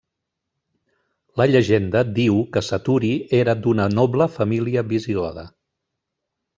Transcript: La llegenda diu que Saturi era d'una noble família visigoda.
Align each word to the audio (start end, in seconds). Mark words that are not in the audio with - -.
La 1.41 1.47
llegenda 1.51 2.03
diu 2.17 2.41
que 2.57 2.65
Saturi 2.71 3.13
era 3.43 3.57
d'una 3.63 3.89
noble 3.95 4.31
família 4.41 4.89
visigoda. 4.97 5.49